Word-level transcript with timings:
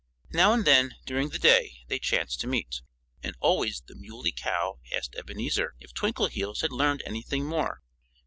Now 0.31 0.51
and 0.51 0.65
then, 0.65 0.95
during 1.05 1.29
the 1.29 1.37
day, 1.37 1.83
they 1.87 1.99
chanced 1.99 2.39
to 2.41 2.47
meet. 2.47 2.81
And 3.21 3.35
always 3.39 3.81
the 3.85 3.93
Muley 3.93 4.31
Cow 4.31 4.79
asked 4.91 5.13
Ebenezer 5.15 5.75
if 5.79 5.93
Twinkleheels 5.93 6.61
had 6.61 6.71
learned 6.71 7.03
anything 7.05 7.45
more. 7.45 7.83